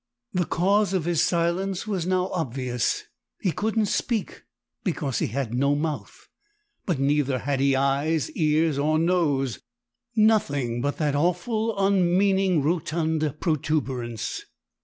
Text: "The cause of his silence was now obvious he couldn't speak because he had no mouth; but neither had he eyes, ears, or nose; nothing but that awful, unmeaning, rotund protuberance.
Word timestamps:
"The 0.33 0.45
cause 0.45 0.93
of 0.93 1.05
his 1.05 1.21
silence 1.21 1.85
was 1.85 2.07
now 2.07 2.29
obvious 2.29 3.03
he 3.39 3.51
couldn't 3.51 3.85
speak 3.85 4.45
because 4.83 5.19
he 5.19 5.27
had 5.27 5.53
no 5.53 5.75
mouth; 5.75 6.27
but 6.87 6.97
neither 6.97 7.37
had 7.37 7.59
he 7.59 7.75
eyes, 7.75 8.31
ears, 8.31 8.79
or 8.79 8.97
nose; 8.97 9.59
nothing 10.15 10.81
but 10.81 10.97
that 10.97 11.13
awful, 11.13 11.77
unmeaning, 11.77 12.63
rotund 12.63 13.35
protuberance. 13.39 14.41